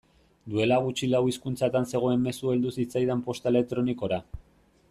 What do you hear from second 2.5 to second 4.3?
heldu zitzaidan posta elektronikora.